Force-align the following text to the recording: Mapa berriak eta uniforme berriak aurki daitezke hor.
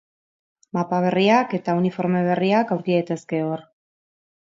Mapa 0.77 1.01
berriak 1.03 1.53
eta 1.57 1.75
uniforme 1.81 2.21
berriak 2.29 2.73
aurki 2.77 2.97
daitezke 2.97 3.43
hor. 3.51 3.63